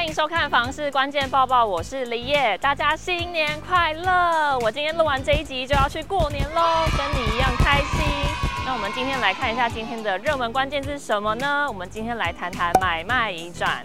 [0.00, 4.58] 欢迎收看房市关键报报，我是李叶，大家新年快乐！
[4.60, 8.00] 我今天录完这一集就要去过年喽，跟你一样开心。
[8.64, 11.66] 那我们今天来看一下今天的热门关键字是什么呢？
[11.68, 13.84] 我们今天来谈谈买卖移转。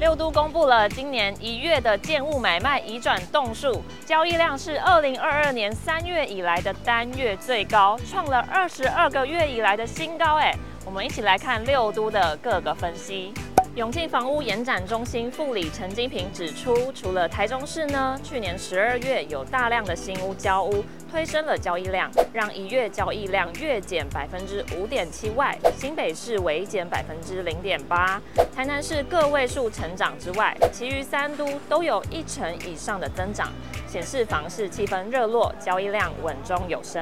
[0.00, 10.34] 六都公布了今年一月的建物买卖移转栋数，交易量是二零二二年三月以来的单月最高，创了二十二个月以来的新高。
[10.38, 10.52] 哎，
[10.84, 13.32] 我们一起来看六都的各个分析。
[13.74, 28.20] 永庆房屋延展中心副理陈金平指出，除了台中市呢，去年十二月有大量的新屋交屋，推升了交易量，让一月交易量月减百分之五点七外，新北市微减百分之零点八，
[28.54, 33.52] 台南市个位数成长之外，其余三都都有一成以上的增长，
[33.86, 37.00] 显示房市气氛热络，交易量稳中有升。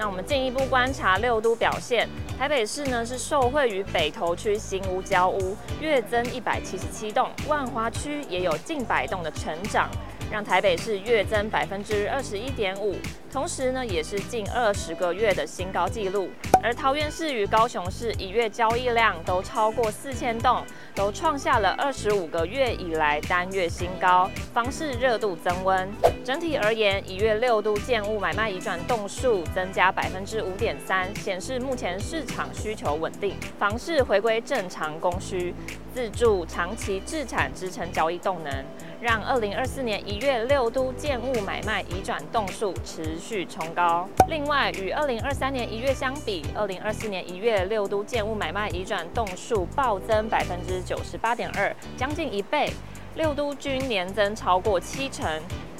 [0.00, 2.08] 那我们进一步观察六都表现，
[2.38, 9.90] 台北市呢是受惠于北投区新屋交屋，月增一百七十七栋，万华区也有近百栋的成长。
[10.32, 12.96] 让台北市月增百分之二十一点五，
[13.32, 16.30] 同时呢，也是近二十个月的新高纪录。
[16.62, 20.62] 而桃园市与高雄市一月交易量都超过四千栋，
[20.94, 25.90] 都创下了二十五个月以来单月新高，房市热度增温。
[26.30, 35.52] 整体而言，一月六都建物买卖移转栋数增加百分之五点三，显示目前市场需求稳定，房市回归正常供需，
[35.92, 38.64] 自住长期置产支撑交易动能。
[39.00, 44.08] 让二零二四年一月六都建物买卖移转栋数持续冲高。
[44.28, 52.70] 另外，与二零二三年一月相比，二零二四年一月六都建物买卖移转栋数暴增百分之九十八点二，将近一倍。
[53.16, 55.28] 六都均年增超过七成。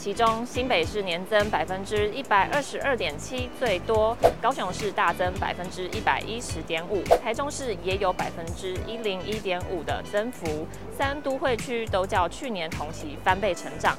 [0.03, 13.95] 其中新北市年增百分之一百二十二点七最多，高雄市大增百分之一百一十点五，台中市也有百分之一零一点五的增幅，三都会区都较去年同期翻倍成长。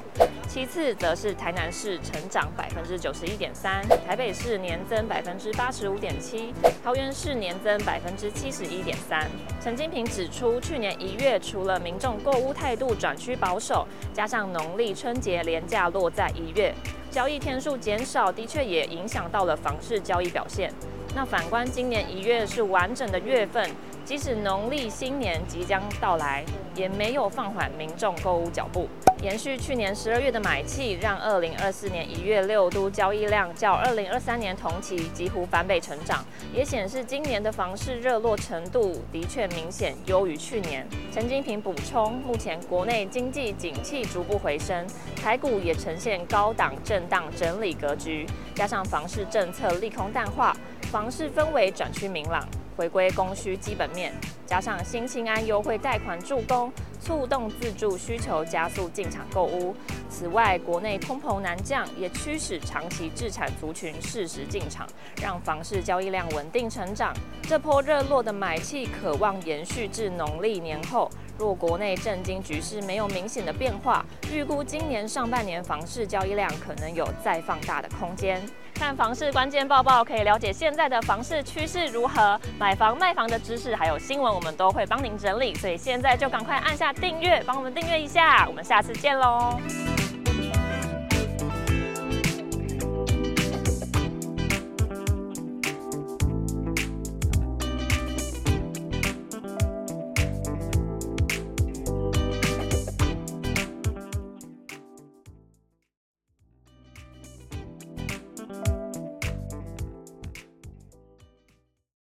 [0.48, 6.52] 其次则是台南市成长百分之九十一点三，台北市年增百分之八十五点七，
[6.82, 9.30] 桃园市年增百分之七十一点三。
[9.62, 15.91] 陈金平指出，去年一月除了民众购物态度转趋保守，加上农历春节连假。
[15.92, 16.74] 落在一月，
[17.10, 20.72] 交易天数减少，的确也影响到了房市交易表现。
[21.14, 23.70] 那反观今年一月是完整的月份，
[24.04, 28.88] 即使农历新年即将到来，也没有放缓民众购物脚步。
[29.22, 40.84] 延续去年十二月的买气，让二零二四年一月六都交易量较二零二三年同期几乎翻倍成长，也显示今年的房市热络程度的确明显优于去年。
[41.12, 48.26] 陈金平补充，目前国内经济景气逐步回升，台股也呈现高档震荡整理格局，
[48.56, 50.56] 加上房市政策利空淡化，
[50.90, 52.44] 房市氛围转趋明朗。
[52.76, 54.12] 回归供需基本面，
[54.46, 59.74] 加上新青安优惠贷款助攻，促动自住需求加速进场购物。
[60.12, 64.86] 此外，国内通膨难降，也驱使长期置产族群适时进场，
[65.22, 67.14] 让房市交易量稳定成长。
[67.48, 71.10] 这波热络的买气，渴望延续至农历年后。
[71.38, 78.40] 若国内政经局势没有明显的变化，预估今年上半年房市交易量可能有再放大的空间。
[78.74, 85.54] 看房市关键报报，可以了解现在的房市趋势如何，买房卖房的知识还有新闻，我们都会帮您整理。
[85.54, 88.46] 所以现在就赶快按下订阅，帮我们订阅一下。
[88.46, 89.58] 我们下次见喽。